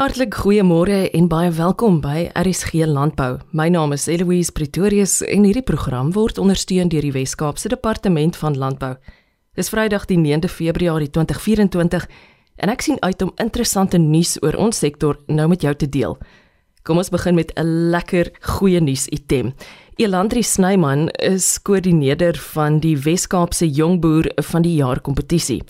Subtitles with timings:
[0.00, 3.34] Hartlik goeiemôre en baie welkom by RSG Landbou.
[3.52, 8.56] My naam is Eloise Pretorius en hierdie program word ondersteun deur die Wes-Kaapse Departement van
[8.56, 8.94] Landbou.
[9.60, 12.06] Dis Vrydag die 9de Februarie 2024
[12.64, 16.16] en ek sien uit om interessante nuus oor ons sektor nou met jou te deel.
[16.80, 19.52] Kom ons begin met 'n lekker goeie nuus item.
[19.98, 25.60] Elandri Snyman is koördineerder van die Wes-Kaapse Jongboer van die Jaar kompetisie.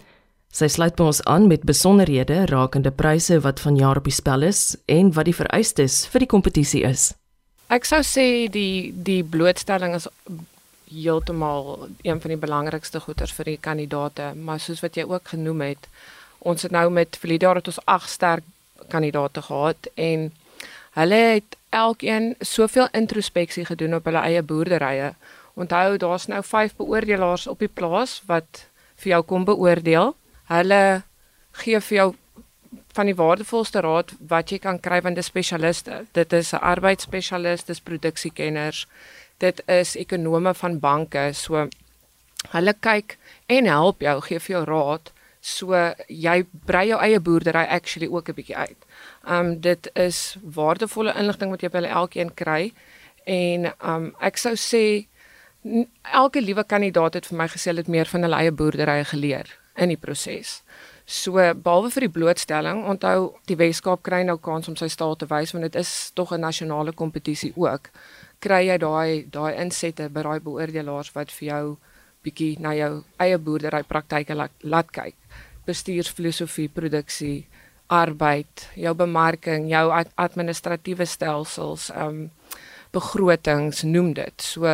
[0.50, 4.74] Sy sluit by ons aan met besonderhede rakende pryse wat vanjaar op die spel is
[4.90, 7.12] en wat die vereistes vir die kompetisie is.
[7.70, 10.08] Ek sou sê die die blootstelling is
[10.90, 15.62] heeltemal een van die belangrikste goeders vir die kandidaate, maar soos wat jy ook genoem
[15.68, 15.86] het,
[16.42, 18.44] ons het nou met verlede jaar het ons 8 sterk
[18.90, 20.32] kandidaate gehad en
[20.98, 25.12] hulle het elkeen soveel introspeksie gedoen op hulle eie boerderye.
[25.54, 28.66] Onthou, daar's nou 5 beoordelaars op die plaas wat
[28.98, 30.16] vir jou kom beoordeel
[30.50, 31.02] hulle
[31.62, 32.08] gee vir jou
[32.94, 36.04] van die waardevolste raad wat jy kan kry van 'n spesialiste.
[36.12, 38.86] Dit is 'n arbeidsspesialist, dis produksiekenners.
[39.38, 41.32] Dit is ekonome van banke.
[41.32, 41.68] So
[42.50, 45.76] hulle kyk en help jou, gee vir jou raad so
[46.08, 48.76] jy brei jou eie boerdery actually ook 'n bietjie uit.
[49.28, 52.72] Um dit is waardevolle inligting wat jy by hulle elkeen kry
[53.24, 55.06] en um ek sou sê
[56.02, 59.59] elke liewe kandidaat het vir my gesê hulle het meer van hulle eie boerdery geleer
[59.76, 60.60] in die proses.
[61.10, 65.26] So behalwe vir die blootstelling, onthou die Weskaap kry nou kans om sy staat te
[65.30, 67.90] wys want dit is tog 'n nasionale kompetisie ook.
[68.38, 71.76] Kry jy daai daai insette by daai beoordelaars wat vir jou
[72.22, 75.16] bietjie na jou eie boerdery praktyke laat, laat kyk.
[75.66, 77.46] Bestuursfilosofie, produksie,
[77.88, 82.30] arbeid, jou bemarking, jou administratiewe stelsels, ehm um,
[82.92, 84.42] begrotings, noem dit.
[84.42, 84.66] So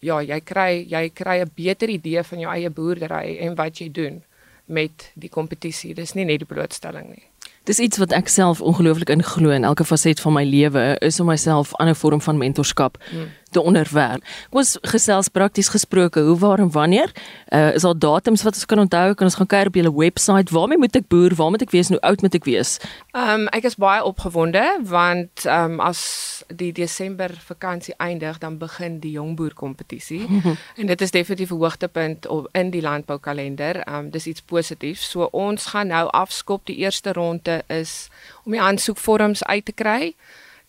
[0.00, 3.88] ja, jy kry jy kry 'n beter idee van jou eie boerdery en wat jy
[3.88, 4.22] doen
[4.66, 5.94] met die kompetisie.
[5.94, 7.24] Dis nie net die blootstelling nie.
[7.66, 11.18] Dis iets wat ek self ongelooflik in glo in elke faset van my lewe is
[11.20, 13.30] om myself aan 'n vorm van mentorskap hmm.
[13.50, 14.20] Te onderwerf.
[14.50, 17.12] Kom ons gesels prakties gesproke, hoe waar en wanneer?
[17.48, 19.14] Uh is daar datums wat ons kan onthou?
[19.14, 20.50] Kan ons gaan kyk op julle webwerf?
[20.50, 21.34] Waarmee moet ek boer?
[21.34, 21.88] Waar moet ek wees?
[21.88, 22.78] Hoe oud moet ek wees?
[23.12, 26.02] Ehm um, ek is baie opgewonde want ehm um, as
[26.48, 30.26] die Desember vakansie eindig, dan begin die jongboer kompetisie.
[30.80, 33.76] en dit is definitief 'n hoogtepunt in die landboukalender.
[33.76, 35.10] Ehm um, dis iets positiefs.
[35.10, 38.08] So ons gaan nou afskop die eerste ronde is
[38.44, 40.14] om die aansoekvorms uit te kry.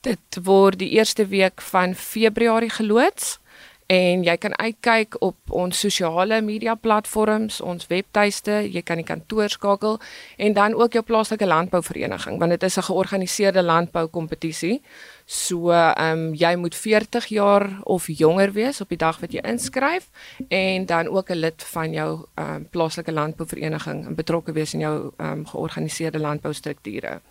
[0.02, 3.40] Dit word die eerste week van Februarie geloods
[3.88, 9.48] en jy kan uitkyk op ons sosiale media platforms, ons webtuiste, jy kan die kantoor
[9.50, 9.96] skakel
[10.44, 14.82] en dan ook jou plaaslike landbouvereniging want dit is 'n georganiseerde landboukompetisie.
[15.26, 19.40] So, ehm um, jy moet 40 jaar of jonger wees op die dag wat jy
[19.44, 20.10] inskryf
[20.50, 24.80] en dan ook 'n lid van jou ehm um, plaaslike landbouvereniging en betrokke wees in
[24.80, 27.22] jou ehm um, georganiseerde landboustrukture.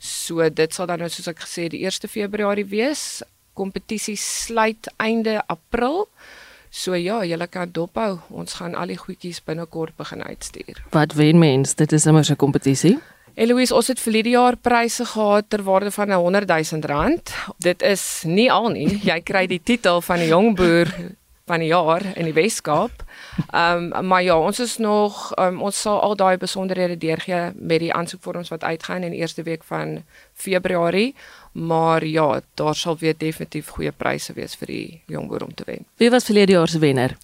[0.00, 3.22] So dit sal dan nou soos ek gesê die 1 Februarie wees.
[3.54, 6.06] Kompetisie sluit einde April.
[6.70, 8.18] So ja, julle kan dophou.
[8.30, 10.80] Ons gaan al die goedjies binnekort begin uitstuur.
[10.94, 11.74] Wat wen mens?
[11.74, 12.98] Dit is immer 'n kompetisie.
[13.34, 17.34] Eloise, ons het vir die jaar pryse gehad ter waarde van 100 000 rand.
[17.58, 19.00] Dit is nie al nie.
[19.02, 20.88] Jy kry die titel van die jong boer
[21.50, 23.02] van die jaar in die Weskaap.
[23.50, 27.82] Ehm um, maar ja, ons is nog um, ons sal al daai besonderhede deurgee met
[27.82, 30.02] die aansoekvorms wat uitgaan in die eerste week van
[30.34, 31.14] Februarie.
[31.52, 35.66] Maar ja, daar sal weer definitief goeie pryse wees vir die jong boer om te
[35.66, 35.86] wen.
[35.98, 37.16] Wie was verlede jaar se wenner?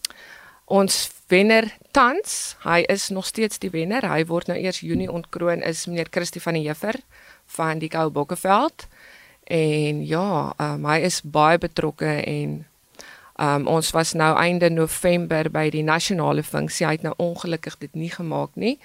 [0.64, 4.08] Ons wenner tans, hy is nog steeds die wenner.
[4.10, 6.98] Hy word nou eers Junie ontkroon is meneer Christie van die Heever
[7.58, 8.88] van die Kou Bokkeveld.
[9.46, 12.64] En ja, um, hy is baie betrokke en
[13.38, 16.86] um, ons was nou einde November by die nasionale funksie.
[16.86, 18.78] Hy het nou ongelukkig dit nie gemaak nie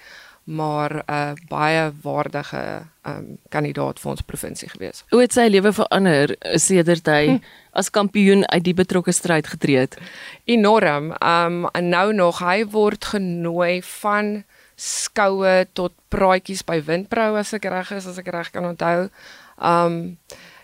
[0.44, 5.04] maar 'n uh, baie waardige um, kandidaat vir ons provinsie gewees.
[5.08, 7.38] Hoe het sy lewe verander sedert hy hm.
[7.70, 9.98] as kampioen uit die betrokke stryd getree het?
[10.44, 11.14] Enorm.
[11.20, 17.90] Um nou nog hy word genooi van skoue tot praatjies by Windpro as ek reg
[17.90, 19.10] is as ek reg kan onthou.
[19.58, 20.18] Um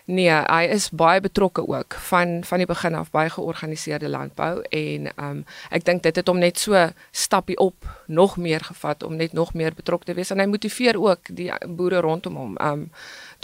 [0.09, 5.09] Nee, hy is baie betrokke ook van van die begin af baie georganiseerde landbou en
[5.21, 6.79] um ek dink dit het hom net so
[7.11, 10.97] stappie op nog meer gevat om net nog meer betrokke te wees en hy motiveer
[10.97, 12.55] ook die boere rondom hom.
[12.57, 12.87] Um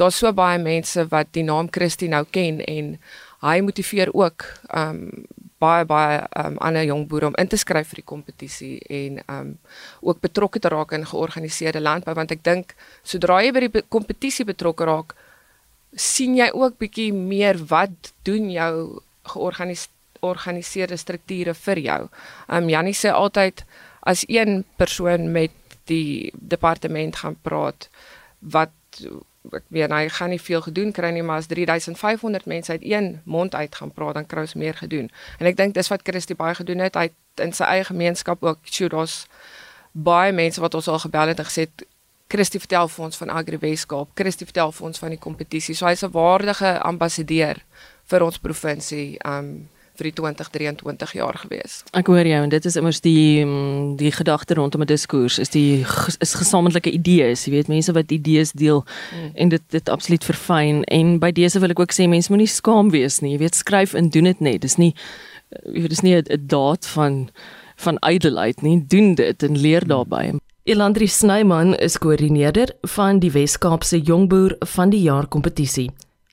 [0.01, 2.95] daar's so baie mense wat die naam Christie nou ken en
[3.45, 5.27] hy motiveer ook um
[5.61, 9.53] baie baie um ander jong boere om in te skryf vir die kompetisie en um
[10.01, 12.73] ook betrokke te raak in georganiseerde landbou want ek dink
[13.03, 15.15] sodra jy by die kompetisie betrokke raak
[15.95, 19.01] sien jy ook bietjie meer wat doen jou
[19.31, 22.01] georganiseerde strukture vir jou.
[22.51, 23.63] Um Jannie sê altyd
[24.05, 25.51] as een persoon met
[25.89, 27.89] die departement gaan praat
[28.39, 28.73] wat
[29.53, 33.21] ek weet hy gaan nie veel gedoen kry nie, maar as 3500 mense uit een
[33.23, 35.11] mond uit gaan praat, dan kry ons meer gedoen.
[35.39, 36.97] En ek dink dis wat Christie baie gedoen het.
[36.97, 37.11] Hy
[37.43, 39.25] in sy eie gemeenskap ook, Chudos
[39.91, 41.85] baie mense wat ons al gebel het en gesê het
[42.27, 45.75] Christie vertel vir ons van Agri Weskaap, Christie vertel vir ons van die kompetisie.
[45.75, 47.61] So hy's 'n waardige ambassadeur
[48.05, 51.83] vir ons provinsie um vir die 2023 jaar gewees.
[51.95, 55.49] Ek hoor jou en dit is immers die mm, die gedagte rondom 'n diskurs is
[55.49, 55.85] die
[56.19, 59.31] is gesamentlike idees, jy weet mense wat idees deel mm.
[59.35, 62.91] en dit dit absoluut verfyn en by dese wil ek ook sê mense moenie skaam
[62.91, 64.61] wees nie, jy weet skryf en doen dit net.
[64.61, 64.93] Dis nie
[65.63, 67.29] jy weet dis nie 'n daad van
[67.77, 70.39] van ydelheid nie, doen dit en leer hmm.
[70.65, 75.91] Elandri Snyman is koördineerder van die Wes-Kaapse Jongboer van die Jaar kompetisie.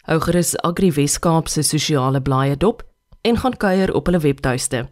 [0.09, 2.81] Hou gerus Agri Wes-Kaap se sosiale blaaie dop
[3.29, 4.87] en gaan kuier op hulle webtuiste.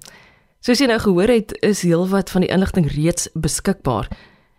[0.61, 4.11] Soos jy nou gehoor het, is heelwat van die inligting reeds beskikbaar.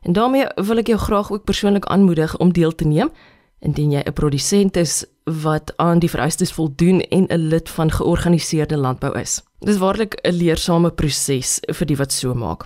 [0.01, 3.13] En daarmee wil ek jou graag ook persoonlik aanmoedig om deel te neem
[3.61, 5.05] indien jy 'n produsent is
[5.43, 9.43] wat aan die vereistes voldoen en 'n lid van georganiseerde landbou is.
[9.59, 12.65] Dis waarlik 'n leersame proses vir die wat so maak.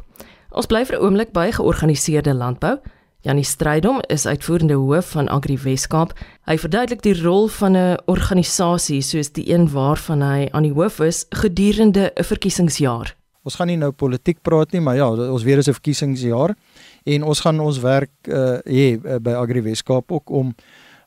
[0.55, 2.79] Ons bly vir 'n oomblik by georganiseerde landbou.
[3.21, 6.13] Janie Strydom is uitvoerende hoof van Agri Weskaap.
[6.45, 10.99] Hy verduidelik die rol van 'n organisasie soos die een waarvan hy aan die hoof
[10.99, 13.15] is gedurende 'n verkiesingsjaar.
[13.43, 16.55] Ons gaan nie nou politiek praat nie, maar ja, ons weer is 'n verkiesingsjaar
[17.03, 20.55] en ons gaan ons werk uh hê uh, by Agri Weskaap ook om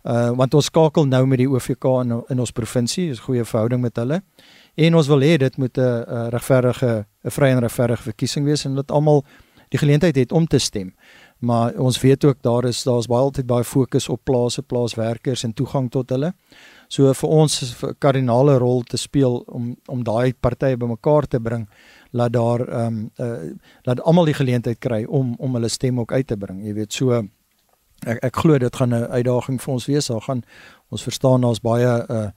[0.05, 3.81] uh want ons skakel nou met die OVK in, in ons provinsie, is goeie verhouding
[3.81, 4.23] met hulle.
[4.79, 8.75] En ons wil hê dit moet 'n regverdige, 'n vrye en regverdige verkiesing wees en
[8.75, 9.25] dat almal
[9.69, 10.95] die geleentheid het om te stem.
[11.39, 15.53] Maar ons weet ook daar is daar's baie altyd baie fokus op plase, plaaswerkers en
[15.55, 16.33] toegang tot hulle.
[16.89, 21.41] So vir ons is 'n kardinale rol te speel om om daai partye bymekaar te
[21.41, 21.69] bring
[22.11, 23.53] laat daar ehm um, uh,
[23.83, 26.65] laat almal die geleentheid kry om om hulle stem ook uit te bring.
[26.65, 27.29] Jy weet so
[28.07, 30.07] ek ek glo dit gaan 'n uitdaging vir ons wees.
[30.07, 30.43] Daar gaan
[30.89, 32.31] ons verstaan daar's baie uh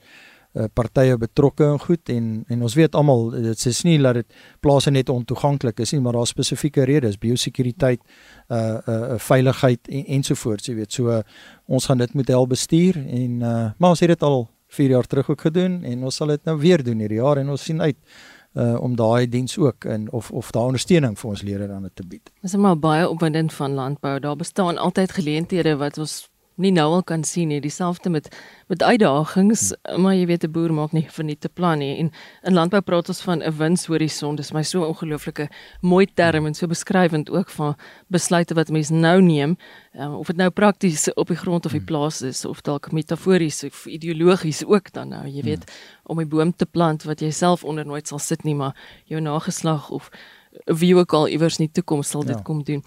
[0.54, 4.40] uh, partye betrokke en goed en en ons weet almal dit is nie dat dit
[4.60, 8.02] plase net ontoeganklik is nie maar daar spesifieke redes biosekuriteit
[8.50, 11.22] uh uh veiligheid en ensovoorts jy weet so uh,
[11.68, 15.08] ons gaan dit moet help bestuur en uh maar ons het dit al 4 jaar
[15.08, 17.82] terug ook gedoen en ons sal dit nou weer doen hierdie jaar en ons sien
[17.82, 17.98] uit
[18.54, 22.04] uh om daai diens ook in of of daai ondersteuning vir ons leerders aan te
[22.08, 22.32] bied.
[22.42, 24.20] Dis maar baie opwindend van landbou.
[24.20, 26.31] Daar bestaan altyd geleenthede wat ons
[26.62, 28.30] nie nou al kan sien nie dieselfde met
[28.72, 32.12] met uitdagings maar jy weet 'n boer maak nie vir net te plan nie en
[32.44, 35.50] in landbou praat ons van 'n winshorison dis my so 'n ongelooflike
[35.82, 37.76] mooi term en so beskrywend ook van
[38.08, 39.58] besluite wat mense nou neem
[39.94, 41.88] um, of dit nou prakties op die grond of die hmm.
[41.88, 46.04] plaas is of dalk metafories of ideologies ook dan nou jy weet hmm.
[46.04, 48.76] om 'n boom te plant wat jy self onder nooit sal sit nie maar
[49.06, 50.10] jou nageslag of
[50.66, 52.42] wie ook al iewers in die toekoms sal dit ja.
[52.42, 52.84] kom doen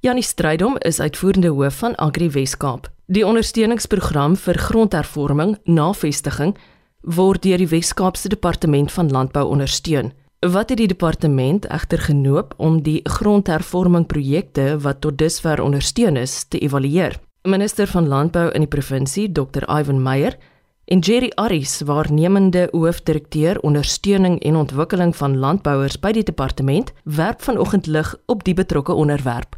[0.00, 2.90] Janie Strydom is uitvoerende hoof van Agri Weskaap.
[3.06, 6.52] Die ondersteuningsprogram vir grondhervorming navestiging
[7.00, 10.12] word deur die Wes-Kaapse Departement van Landbou ondersteun.
[10.44, 16.44] Wat het die departement egter genoop om die grondhervorming projekte wat tot dusver ondersteun is
[16.44, 17.16] te evalueer?
[17.48, 19.64] Minister van Landbou in die provinsie, Dr.
[19.64, 20.36] Ivan Meyer,
[20.84, 27.86] en Jerry Aris, waarnemende hoofdirekteur ondersteuning en ontwikkeling van landbouers by die departement, werp vanoggend
[27.86, 29.56] lig op die betrokke onderwerp.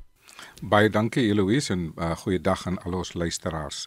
[0.62, 3.86] Baie dankie Eloise en uh, goeiedag aan al ons luisteraars.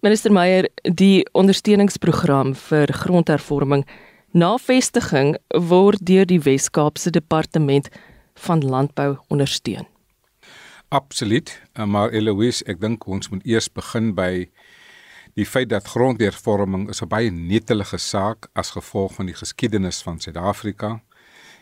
[0.00, 3.84] Minister Meyer, die ondersteuningsprogram vir grondhervorming
[4.32, 7.88] na vestiging word deur die Wes-Kaapse Departement
[8.34, 9.88] van Landbou ondersteun.
[10.88, 14.48] Absoluut, uh, maar Eloise, ek dink ons moet eers begin by
[15.38, 20.20] die feit dat grondhervorming is 'n baie netelige saak as gevolg van die geskiedenis van
[20.20, 21.00] Suid-Afrika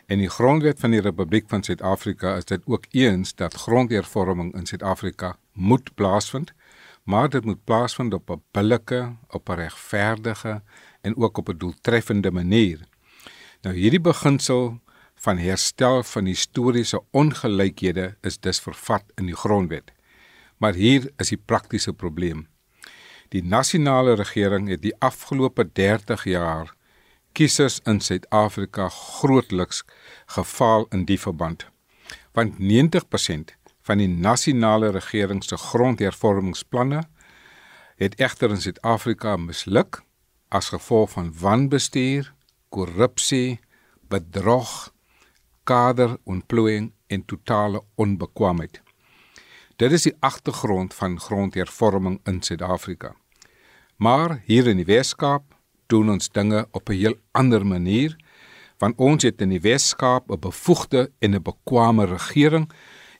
[0.07, 4.65] En die grondwet van die Republiek van Suid-Afrika is dit ook eens dat grondhervorming in
[4.65, 6.53] Suid-Afrika moet plaasvind,
[7.03, 10.61] maar dit moet plaasvind op 'n billike, op 'n regverdige
[11.01, 12.87] en ook op 'n doeltreffende manier.
[13.61, 14.79] Nou hierdie beginsel
[15.15, 19.91] van herstel van historiese ongelykhede is dus vervat in die grondwet.
[20.57, 22.47] Maar hier is die praktiese probleem.
[23.27, 26.75] Die nasionale regering het die afgelope 30 jaar
[27.37, 29.83] kiesers in Suid-Afrika grootliks
[30.25, 31.67] gefaal in die verband.
[32.33, 33.53] Want 90%
[33.85, 37.03] van die nasionale regering se grondhervormingsplanne
[38.01, 40.01] het egter in Suid-Afrika misluk
[40.49, 42.31] as gevolg van wanbestuur,
[42.73, 43.59] korrupsie,
[44.09, 44.93] bedrog,
[45.63, 48.81] kaderontplooiing en totale onbekwaamheid.
[49.77, 53.13] Dit is die agtergrond van grondhervorming in Suid-Afrika.
[53.97, 55.56] Maar hier in die Weskaap
[55.87, 58.15] doen ons dinge op 'n heel ander manier
[58.77, 62.71] want ons het in die Wes-Kaap 'n bevoegde en 'n bekwame regering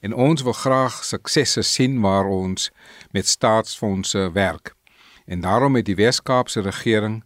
[0.02, 2.72] en ons wil graag suksesse sien waar ons
[3.12, 4.76] met staatsfondse werk.
[5.26, 7.24] En daarom het die Wes-Kaapse regering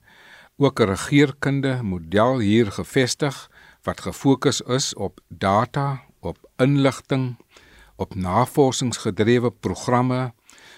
[0.58, 3.50] ook 'n regeringskunde model hier gevestig
[3.82, 7.38] wat gefokus is op data, op inligting,
[7.96, 10.34] op navorsingsgedrewe programme.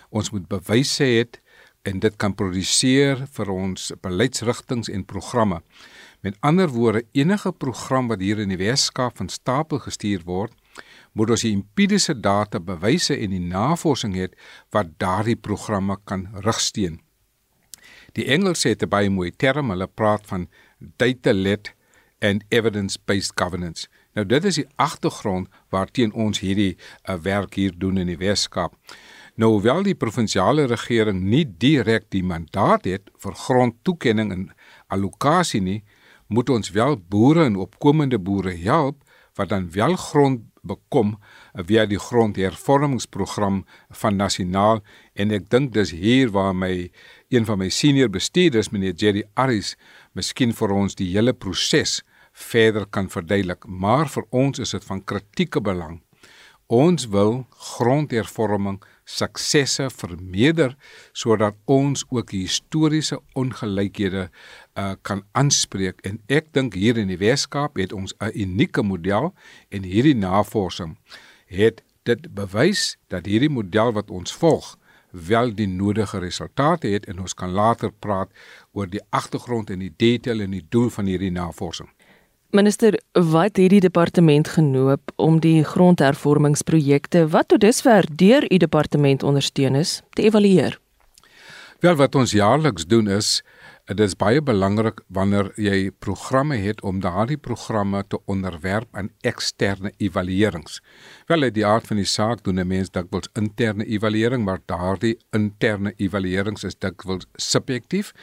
[0.09, 1.42] Ons moet bewyse hê
[1.83, 5.61] en dit kan produseer vir ons beleidsrigtings en programme.
[6.23, 10.53] Met ander woorde, enige program wat hier in die Weskaap van stapel gestuur word,
[11.13, 14.29] moet ons die empiriese data, bewyse en die navorsing hê
[14.73, 17.01] wat daardie programme kan rigsteen.
[18.15, 20.47] Die Engels het 'n baie mooi term, hulle praat van
[20.97, 21.73] data-led
[22.21, 23.87] and evidence-based governance.
[24.13, 26.77] Nou dit is die agtergrond waarteen ons hierdie
[27.09, 28.73] uh, werk hier doen in die Weskaap.
[29.35, 34.43] Nou hoewel die provinsiale regering nie direk die mandaat het vir grondtoekenning en
[34.93, 35.79] allocasie nie,
[36.29, 39.01] moet ons wel boere en opkomende boere help
[39.37, 41.15] wat dan wel grond bekom
[41.67, 44.83] via die grondhervormingsprogram van nasionaal.
[45.17, 46.91] En ek dink dis hier waar my
[47.33, 49.73] een van my senior bestuurders meneer Jerry Aris
[50.13, 53.65] miskien vir ons die hele proses verder kan verduidelik.
[53.65, 56.03] Maar vir ons is dit van kritieke belang.
[56.69, 57.43] Ons wil
[57.75, 60.75] grondhervorming suksesse vermeerder
[61.11, 67.77] sodat ons ook historiese ongelykhede uh, kan aanspreek en ek dink hier in die Weskaap
[67.77, 69.33] het ons 'n unieke model
[69.69, 70.97] en hierdie navorsing
[71.45, 74.77] het dit bewys dat hierdie model wat ons volg
[75.13, 78.31] wel die nodige resultate het en ons kan later praat
[78.71, 81.89] oor die agtergrond en die detail en die doel van hierdie navorsing.
[82.53, 89.23] Minister, wat het die departement genoop om die grondhervormingsprojekte wat tot dusver deur u departement
[89.23, 90.77] ondersteun is te evalueer?
[91.81, 93.39] Wel wat ons jaarliks doen is
[93.89, 99.91] dit is baie belangrik wanneer jy programme het om daardie programme te onderwerp aan eksterne
[99.97, 100.77] evaluerings.
[101.27, 105.17] Wel uit die aard van die saak doen 'n mens dikwels interne evaluering, maar daardie
[105.31, 108.13] interne evaluerings is dikwels subjektief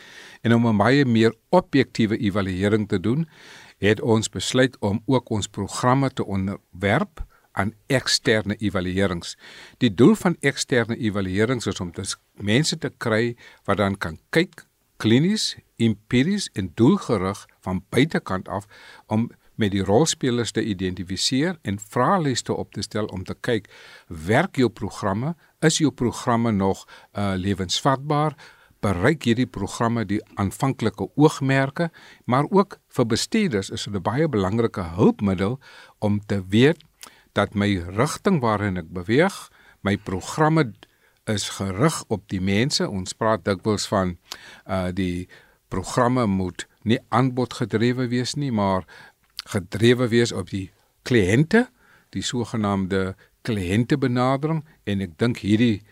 [0.43, 3.29] en om 'n baie meer objektiewe evaluering te doen,
[3.81, 9.37] het ons besluit om ook ons programme te onderwerp aan eksterne evaluerings.
[9.79, 14.67] Die doel van eksterne evaluerings is om dit mense te kry wat dan kan kyk
[15.01, 18.67] klinies, empiries en doelgerig van buitekant af
[19.07, 23.69] om met die rolspelers te identifiseer en vraelyste op te stel om te kyk
[24.09, 28.37] werk jou programme is jou programme nog uh, lewensvatbaar
[28.81, 31.91] bereik hierdie programme die aanvanklike oogmerke,
[32.25, 35.59] maar ook vir bestuurders is dit 'n baie belangrike hulpmiddel
[35.99, 36.85] om te weet
[37.33, 39.51] dat my rigting waarin ek beweeg,
[39.83, 40.73] my programme
[41.25, 42.89] is gerig op die mense.
[42.89, 44.17] Ons praat dikwels van
[44.67, 45.29] uh die
[45.69, 48.85] programme moet nie aanbodgedrewe wees nie, maar
[49.45, 50.71] gedrewe wees op die
[51.03, 51.69] kliënte,
[52.11, 55.83] die sogenaamde kliëntebenadering en ek dink hierdie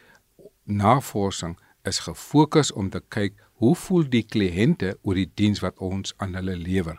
[0.64, 1.56] navorsing
[1.88, 6.36] is gefokus om te kyk hoe voel die kliënte oor die diens wat ons aan
[6.38, 6.98] hulle lewer.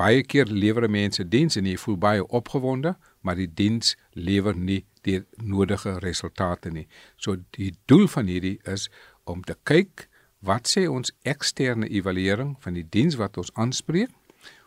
[0.00, 4.82] Baie keer lewer mense diens en jy voel baie opgewonde, maar die diens lewer nie
[5.06, 6.88] die nodige resultate nie.
[7.16, 8.88] So die doel van hierdie is
[9.24, 10.08] om te kyk
[10.42, 14.10] wat sê ons eksterne evaluering van die diens wat ons aanspreek?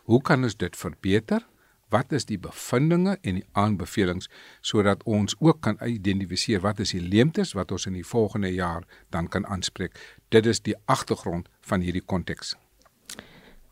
[0.06, 1.42] Hoe kan ons dit verbeter?
[1.88, 4.28] Wat is die bevindinge en die aanbevelings
[4.60, 8.82] sodat ons ook kan identifiseer wat is die leemtes wat ons in die volgende jaar
[9.10, 9.94] dan kan aanspreek.
[10.28, 12.56] Dit is die agtergrond van hierdie konteks.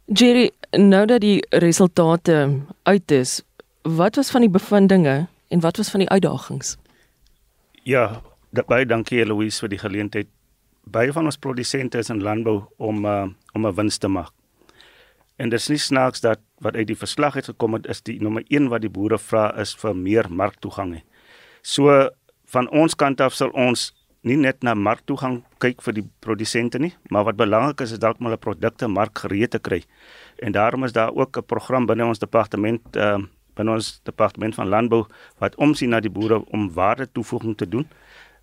[0.06, 3.42] Jerry, nou dat die resultate uit is,
[3.82, 6.76] wat was van die bevindinge en wat was van die uitdagings?
[7.84, 8.22] Ja,
[8.68, 10.28] baie dankie Eloise vir die geleentheid.
[10.84, 14.32] Baie van ons produsente is in landbou om uh, om 'n wins te maak.
[15.36, 18.16] En dit is nie snaaks dat wat uit die verslag het gekom het is die
[18.22, 20.96] nommer 1 wat die boere vra is vir meer marktoegang.
[21.62, 22.08] So
[22.54, 23.92] van ons kant af sal ons
[24.24, 28.20] nie net na marktoegang kyk vir die produsente nie, maar wat belangrik is is dalk
[28.20, 29.84] maar 'n produkte mark gereed te kry.
[30.38, 33.18] En daarom is daar ook 'n program binne ons departement uh
[33.54, 35.06] binne ons departement van landbou
[35.38, 37.86] wat omsien na die boere om waarde toevoeging te doen.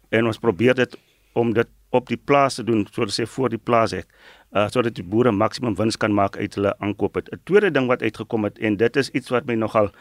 [0.10, 0.98] En ons probeer dit
[1.34, 4.08] om dit op die plaas te doen, so te sê voor die plaas ek
[4.56, 7.18] uh, sodat die boere maksimum wins kan maak uit hulle aankoop.
[7.18, 9.92] 'n Tweede ding wat uitgekom het en dit is iets wat my nogal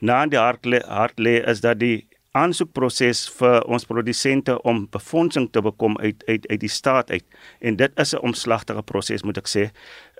[0.00, 4.84] na in die hart lê, hart lê is dat die aansoekproses vir ons produsente om
[4.92, 7.24] befondsing te bekom uit uit uit die staat uit
[7.60, 9.70] en dit is 'n omslagtige proses moet ek sê.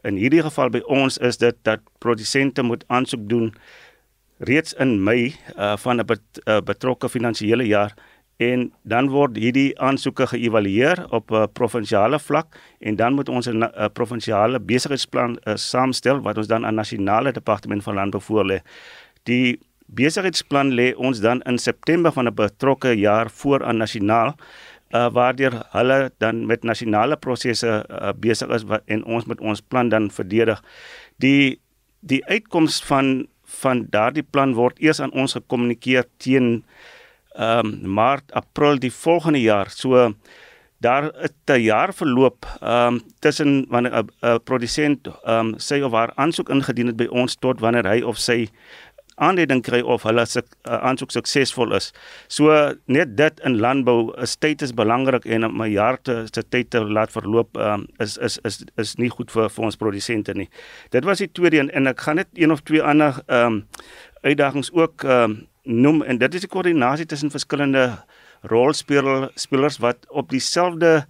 [0.04, 3.54] In hierdie geval by ons is dit dat produsente moet aansoek doen
[4.38, 7.94] reeds in Mei uh, van 'n bet, uh, betrokke finansiële jaar
[8.36, 13.48] en dan word hierdie aansoeke geëvalueer op 'n uh, provinsiale vlak en dan moet ons
[13.48, 18.60] 'n uh, provinsiale besigheidsplan uh, saamstel wat ons dan aan nasionale departement van landbou voorlê.
[19.22, 24.34] Die besigheidsplan lê ons dan in September van 'n betrokke jaar voor aan nasionaal
[24.90, 29.60] uh, waardeur hulle dan met nasionale prosesse uh, besig is wat, en ons met ons
[29.60, 30.62] plan dan verdedig.
[31.16, 31.60] Die
[32.00, 36.64] die uitkoms van van daardie plan word eers aan ons gekommunikeer teen
[37.36, 39.70] ehm um, Maart April die volgende jaar.
[39.70, 40.14] So
[40.80, 41.12] daar
[41.46, 46.48] 'n jaar verloop ehm um, tussen wanneer 'n produsent ehm um, sy of haar aansoek
[46.48, 48.48] ingedien het by ons tot wanneer hy of sy
[49.16, 51.92] aanleiding kry of hulle se uh, aansoek suksesvol is.
[52.28, 52.52] So
[52.92, 56.70] net dit in landbou is tyd is belangrik en om 'n jaar te se tyd
[56.70, 60.48] te laat verloop um, is is is is nie goed vir vir ons produsente nie.
[60.90, 63.66] Dit was die tweede een en ek gaan net een of twee ander ehm um,
[64.22, 67.90] uitdagings ook ehm um, noem en dit is die koördinasie tussen verskillende
[68.46, 71.02] rolspelers wat op dieselfde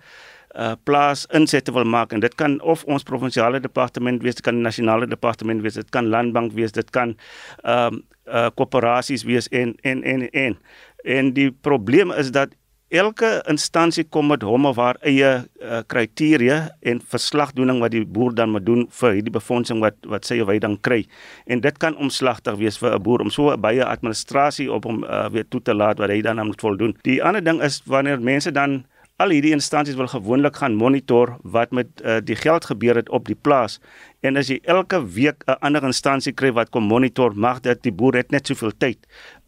[0.56, 2.12] uh plaas insette wil maak.
[2.16, 6.08] En dit kan of ons provinsiale departement wees, dit kan nasionale departement wees, dit kan
[6.08, 7.16] landbank wees, dit kan
[7.62, 10.56] ehm um, uh koöperasies wees en en en en.
[11.04, 12.56] En die probleem is dat
[12.88, 18.34] elke instansie kom met hom of haar eie uh, kriteria en verslagdoening wat die boer
[18.34, 21.02] dan moet doen vir hierdie befondsing wat wat sy of hy dan kry.
[21.46, 25.28] En dit kan omslagtig wees vir 'n boer om so baie administrasie op hom uh,
[25.28, 26.96] weer toe te laat wat hy dan moet voldoen.
[27.02, 28.84] Die ander ding is wanneer mense dan
[29.16, 33.24] al hierdie instansies wil gewoonlik gaan monitor wat met uh, die geld gebeur het op
[33.30, 33.78] die plaas
[34.20, 37.92] en as jy elke week 'n ander instansie kry wat kom monitor mag dit die
[37.92, 38.98] boer het net soveel tyd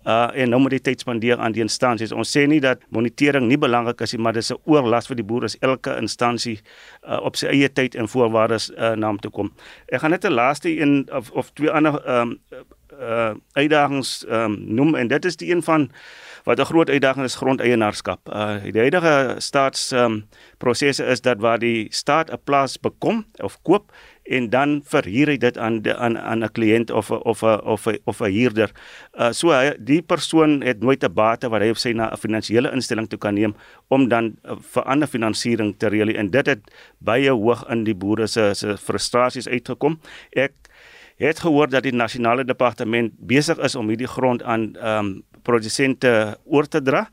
[0.06, 2.12] uh en nou moet jy tyd spandeer aan die instansies.
[2.12, 5.24] Ons sê nie dat monitering nie belangrik is nie, maar dis 'n oorlas vir die
[5.24, 6.60] boere as elke instansie
[7.02, 9.52] uh op sy eie tyd en voorwaardes uh na hom toe kom.
[9.92, 12.38] Ek gaan net 'n laaste een of of twee ander um
[13.00, 15.90] uh uitdagings um noem en dit is die een van
[16.48, 18.20] wat 'n groot uitdaging is grondeienaarskap.
[18.32, 20.24] Uh die huidige staats um
[20.58, 25.36] prosesse is dat waar die staat 'n plaas bekom of koop en dan verhuur hy
[25.36, 28.32] dit aan de, aan aan 'n kliënt of a, of a, of a, of 'n
[28.32, 28.70] huurder.
[29.12, 32.16] Uh so hy, die persoon het nooit 'n bate wat hy op sy na 'n
[32.16, 33.54] finansiële instelling toe kan neem
[33.88, 36.60] om dan uh, vir ander finansiering te reël en dit het
[36.98, 40.00] baie hoog in die boere se se frustrasies uitgekom.
[40.32, 40.52] Ek
[41.18, 46.12] het gehoor dat die nasionale departement besig is om hierdie grond aan ehm um, produsente
[46.44, 47.06] oor te dra.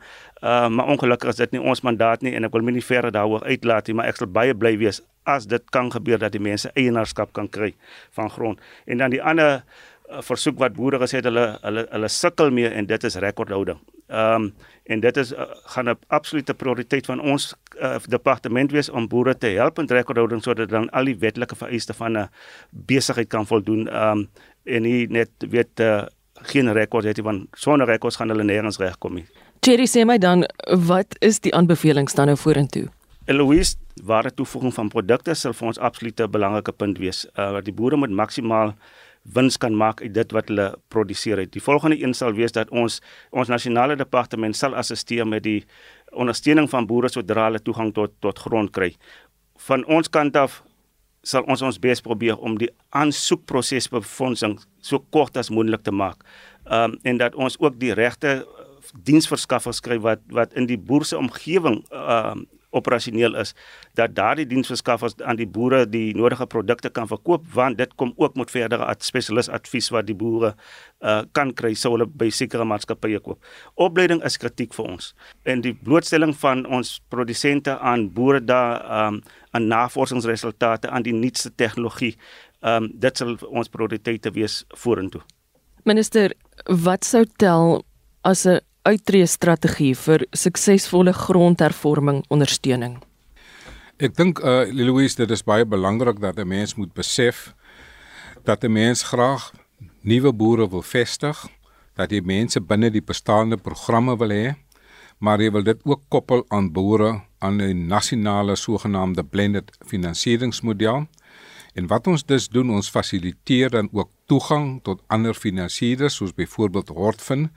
[0.44, 3.14] Uh, maar ongelukkig is dit nie ons mandaat nie en ek wil my nie verder
[3.16, 6.44] daaroor uitlaat nie, maar ek sal baie bly wees as dit kan gebeur dat die
[6.44, 7.72] mense eienaarskap kan kry
[8.18, 8.62] van grond.
[8.86, 12.70] En dan die ander uh, versoek wat boere gesê het hulle hulle hulle sukkel mee
[12.70, 13.82] en dit is rekordhouding.
[14.08, 14.50] Ehm um,
[14.86, 19.38] en dit is uh, gaan 'n absolute prioriteit van ons uh, departement wees om boere
[19.38, 22.30] te help met rekordhouding sodat dan al die wetlike vereistes van 'n
[22.70, 23.88] besigheid kan voldoen.
[23.88, 24.30] Ehm um,
[24.64, 26.06] en nie net weet uh,
[26.42, 29.26] geen rekords het nie want sonder rekords gaan hulle nêrens regkom nie.
[29.66, 30.46] Jerry sê my dan
[30.88, 32.88] wat is die aanbevelings dan nou vorentoe?
[33.26, 37.26] Eloise, ware toevoeging van produkte sal vir ons absoluut 'n belangrike punt wees.
[37.38, 38.76] Uh wat die boere moet maksimaal
[39.34, 41.52] wins kan maak uit dit wat hulle produseer het.
[41.52, 45.66] Die volgende een sal wees dat ons ons nasionale departement sal assisteer met die
[46.12, 48.94] ondersteuning van boere sodra hulle toegang tot tot grond kry.
[49.58, 50.64] Van ons kant af
[51.26, 56.22] sal ons ons bes probeer om die aansoekproses befondsing so kort as moontlik te maak.
[56.66, 58.44] Ehm um, en dat ons ook die regte
[58.94, 63.54] diensverskaffers kry wat wat in die boerse omgewing ehm um, operasioneel is
[64.00, 68.36] dat daardie diensverskaffers aan die boere die nodige produkte kan verkoop want dit kom ook
[68.40, 70.54] met verdere ad spesialis advies wat die boere
[71.02, 73.40] uh, kan kry sou hulle by sekere maatskappye koop.
[73.76, 79.22] Opleiding is kritiek vir ons en die blootstelling van ons produsente aan boere daar um,
[79.56, 82.16] aan navorsingsresultate aan die nuutste tegnologie
[82.66, 85.24] um, dit sal ons prioriteite wees vorentoe.
[85.86, 86.34] Minister,
[86.66, 87.84] wat sou tel
[88.26, 93.00] as 'n uittreë strategie vir suksesvolle grondhervorming ondersteuning?
[93.98, 97.54] Ek dink uh Louise dit is baie belangrik dat 'n mens moet besef
[98.44, 99.52] dat 'n mens graag
[100.02, 101.48] nuwe boere wil vestig,
[101.96, 104.56] dat jy mense binne die bestaande programme wil hê,
[105.18, 111.08] maar jy wil dit ook koppel aan boere aan 'n nasionale sogenaamde blended finansieringsmodel.
[111.74, 116.90] En wat ons dus doen, ons fasiliteer dan ook toegang tot ander finansierders soos byvoorbeeld
[116.90, 117.50] Hortfin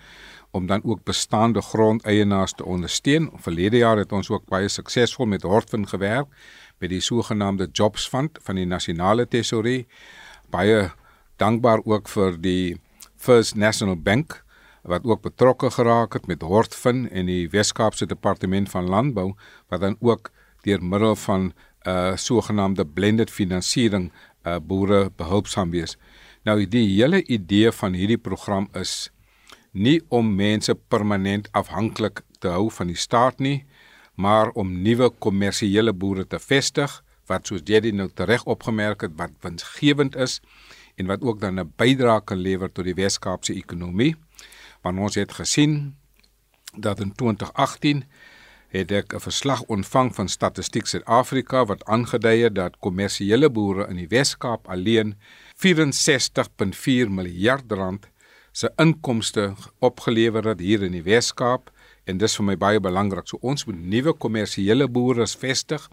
[0.50, 3.30] om dan ook bestaande grondeienaars te ondersteun.
[3.36, 6.26] Verlede jaar het ons ook baie suksesvol met Hortfin gewerk
[6.78, 9.86] met die sogenaamde Jobs Fund van die Nasionale Tesourie.
[10.50, 10.90] Baie
[11.36, 12.78] dankbaar ook vir die
[13.16, 14.44] First National Bank
[14.88, 19.32] wat ook betrokke geraak het met Hortfin en die Wes-Kaapse Departement van Landbou
[19.68, 20.30] wat dan ook
[20.62, 21.52] deur middel van 'n
[21.88, 24.12] uh, sogenaamde blended finansiering
[24.46, 25.96] uh, boere behulpsaam wees.
[26.42, 29.10] Nou die hele idee van hierdie program is
[29.72, 33.66] nie om mense permanent afhanklik te hou van die staat nie,
[34.14, 39.36] maar om nuwe kommersiële boere te vestig wat soos Jerry nou reg opgemerk het wat
[39.44, 40.40] winsgewend is
[40.96, 44.16] en wat ook dan 'n bydrae kan lewer tot die Wes-Kaapse ekonomie.
[44.82, 45.96] Want ons het gesien
[46.76, 48.04] dat in 2018
[48.68, 53.96] het ek 'n verslag ontvang van Statistiek Suid-Afrika wat aangedui het dat kommersiële boere in
[53.96, 55.16] die Wes-Kaap alleen
[55.54, 58.08] 64.4 miljard rand
[58.58, 61.68] se inkomste opgelewer het hier in die Wes-Kaap
[62.10, 63.28] en dis vir my baie belangrik.
[63.30, 65.84] So ons moet nuwe kommersiële boere vestig.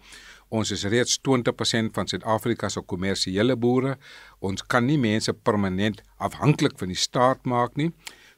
[0.50, 4.00] Ons is reeds 20% van Suid-Afrika se kommersiële boere.
[4.42, 7.92] Ons kan nie mense permanent afhanklik van die staat maak nie.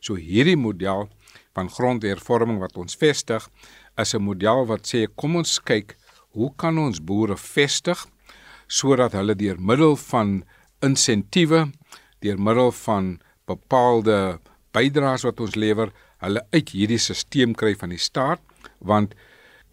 [0.04, 1.08] So hierdie model
[1.56, 3.48] van grondhervorming wat ons vestig
[3.96, 5.96] is 'n model wat sê kom ons kyk
[6.36, 8.06] hoe kan ons boere vestig
[8.68, 10.44] sodat hulle deur middel van
[10.82, 11.72] insentiewe
[12.20, 14.40] deur middel van bepaalde
[14.76, 18.42] bydraes wat ons lewer hulle uit hierdie stelsel kry van die staat
[18.80, 19.16] want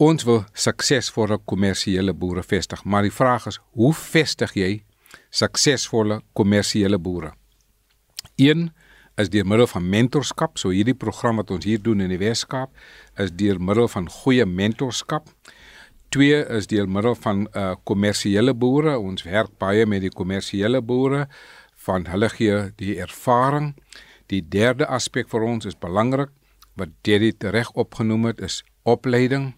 [0.03, 4.73] ons wil suksesvolle kommersiële boere vestig maar die vraag is hoe vestig jy
[5.31, 7.35] suksesvolle kommersiële boere
[8.37, 8.71] 1
[9.17, 10.59] is deur middel van mentorskap.
[10.59, 12.73] So hierdie program wat ons hier doen in die Weskaap
[13.23, 15.29] is deur middel van goeie mentorskap.
[16.15, 18.97] Twee is deur middel van uh kommersiële boere.
[18.99, 21.27] Ons werk baie met die kommersiële boere
[21.87, 23.75] van hulle gee die ervaring.
[24.33, 26.33] Die derde aspek vir ons is belangrik
[26.75, 29.53] wat Jerry reg opgenoem het is opleiding.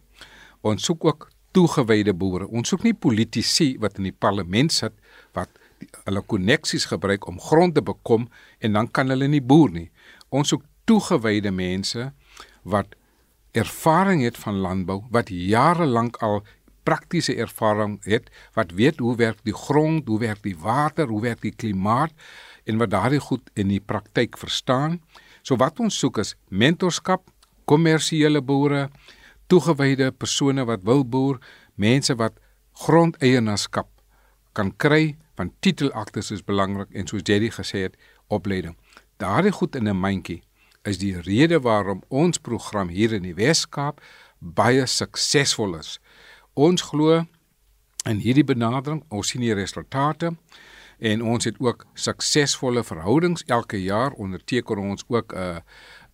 [0.61, 2.49] Ons soek ook toegewyde boere.
[2.49, 4.93] Ons soek nie politici wat in die parlement sit
[5.37, 5.49] wat
[6.05, 8.29] hulle koneksies gebruik om grond te bekom
[8.61, 9.89] en dan kan hulle nie boer nie.
[10.29, 12.11] Ons soek toegewyde mense
[12.65, 12.95] wat
[13.57, 16.43] ervaring het van landbou, wat jare lank al
[16.87, 21.43] praktiese ervaring het, wat weet hoe werk die grond, hoe werk die water, hoe werk
[21.43, 22.15] die klimaat
[22.65, 25.01] en wat daardie goed in die praktyk verstaan.
[25.43, 27.27] So wat ons soek is mentorskap,
[27.67, 28.87] kommersiële boere,
[29.51, 31.41] toegewyde persone wat wil boer,
[31.75, 32.39] mense wat
[32.87, 33.91] grondeienaarskap
[34.57, 37.97] kan kry want titelaktes is belangrik en soos Jerry gesê het,
[38.33, 38.77] opleiding.
[39.21, 40.43] Daardie goed in 'n mandjie
[40.85, 44.01] is die rede waarom ons program hier in die Wes-Kaap
[44.41, 45.99] baie suksesvol is.
[46.57, 47.19] Ons glo
[48.09, 50.31] in hierdie benadering, ons sien die resultate
[51.05, 53.45] en ons het ook suksesvolle verhoudings.
[53.53, 55.61] Elke jaar onderteken ons ook 'n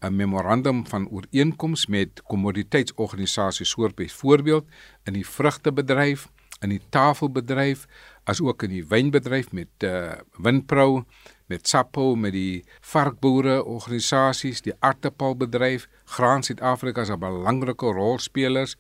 [0.03, 4.67] 'n memorandum van ooreenkoms met kommoditeitsorganisasies soort byvoorbeeld
[5.05, 6.29] in die vrugtebedryf,
[6.61, 7.87] in die tafelbedryf,
[8.25, 11.05] as ook in die wynbedryf met uh Winpro,
[11.47, 18.77] met Sappo, met die varkboere organisasies, die aardappelbedryf, Graan Suid-Afrika is 'n belangrike rolspelers,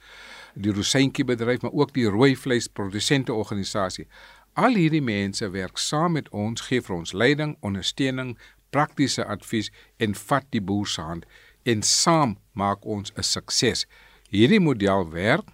[0.54, 4.06] die rosientjie bedryf, maar ook die rooi vleis produsente organisasie.
[4.54, 8.36] Al hierdie mense werk saam met ons, gee vir ons leiding, ondersteuning,
[8.70, 11.26] praktiese advies en vat die boer se hand
[11.68, 13.86] en saam maak ons 'n sukses.
[14.28, 15.48] Hierdie model werk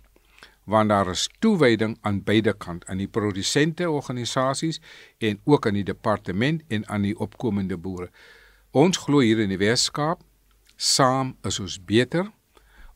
[0.68, 4.80] want daar is toewyding aan beide kant aan die produsente organisasies
[5.18, 8.11] en ook aan die departement en aan die opkomende boere.
[8.70, 10.20] Ons glo hier in die Weskaap
[10.76, 12.28] saam is ons beter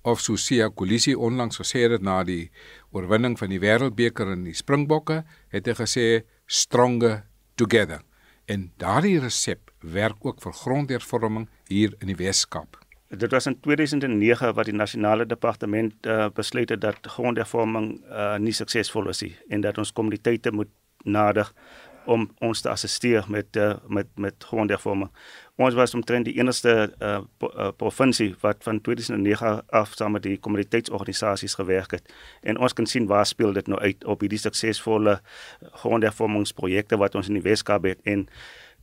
[0.03, 2.51] of so Sia Kolisi onlangs gesê het na die
[2.91, 5.23] oorwinning van die wêreldbeker in die Springbokke
[5.55, 6.07] het hy gesê
[6.47, 7.23] stronger
[7.57, 8.03] together
[8.51, 12.79] en daardie resep werk ook vir grondhervorming hier in die Weskaap.
[13.13, 18.55] Dit was in 2009 wat die nasionale departement uh, besluit het dat grondhervorming uh, nie
[18.57, 20.71] suksesvol is nie en dat ons kommuniteite moet
[21.05, 21.51] nader
[22.07, 25.11] om ons te assisteer met uh, met met grondhervorming.
[25.61, 30.39] Ons was omtrent die enigste uh, uh, provinsie wat van 2009 af saam met die
[30.39, 35.21] kommuniteitsorganisasies gewerk het en ons kan sien waar speel dit nou uit op hierdie suksesvolle
[35.85, 38.27] grondhervormingsprojekte wat ons in die Weskaap het en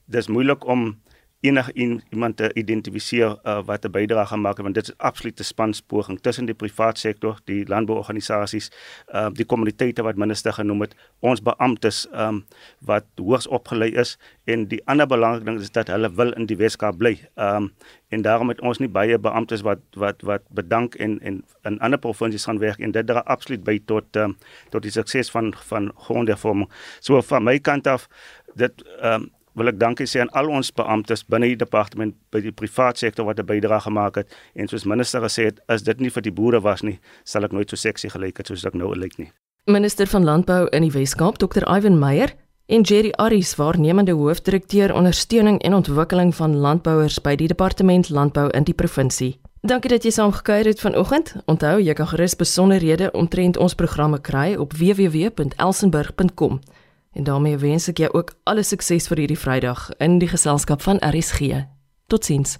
[0.05, 0.93] dis moeilik om
[1.39, 1.73] enige
[2.10, 6.45] iemand te identifiseer uh, wat 'n bydrae gaan maak want dit is absolute spanspoging tussen
[6.45, 8.71] die private sektor, die landbouorganisasies,
[9.13, 12.45] uh, die kommuniteite wat minister genoem het, ons beamptes um,
[12.80, 16.58] wat hoogs opgelei is en die ander belangrike ding is dat hulle wil in die
[16.58, 17.15] Weskaap bly.
[17.36, 17.71] Um,
[18.10, 21.99] en daarom het ons nie baie beamptes wat wat wat bedank en en in ander
[21.99, 24.38] provinsies gaan werk en dit dra absoluut by tot um,
[24.69, 26.69] tot die sukses van van grondhervorming.
[26.99, 28.10] So van my kant af
[28.56, 32.56] dit um, wil ek dankie sê aan al ons beamptes binne die departement by die
[32.56, 36.10] private sektor wat 'n bydrae gemaak het en soos minister gesê het as dit nie
[36.10, 38.95] vir die boere was nie sal ek nooit so seksie gelyk het soos ek nou
[38.95, 39.32] lyk nie.
[39.65, 41.63] Minister van Landbou in die Wes-Kaap Dr.
[41.67, 42.34] Ivan Meyer
[42.65, 48.63] en Jerry Aris waarnemende hoofdirekteur ondersteuning en ontwikkeling van landbouers by die departement landbou in
[48.63, 49.39] die provinsie.
[49.62, 51.34] Dankie dat jy saamgekuier het vanoggend.
[51.45, 56.62] Onthou jy kan gerus besonderhede omtrent ons programme kry op www.elsenburg.com.
[57.19, 61.03] En daarmee wens ek jou ook alle sukses vir hierdie Vrydag in die geselskap van
[61.03, 61.65] RSG.
[62.08, 62.55] Totsiens.